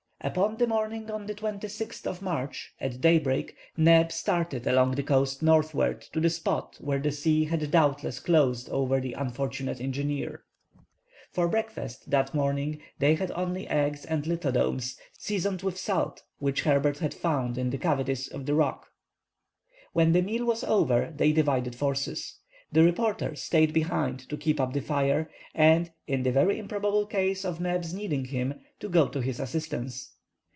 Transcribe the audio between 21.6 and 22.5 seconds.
forces.